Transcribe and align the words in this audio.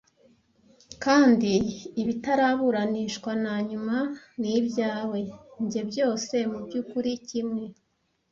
Kandi 1.03 1.53
ibitaraburanishwa 2.01 3.31
na 3.43 3.55
nyuma 3.69 3.97
ni 4.39 4.51
ibyawe, 4.59 5.19
njye, 5.63 5.81
byose, 5.89 6.35
mubyukuri 6.51 7.11
kimwe. 7.27 7.65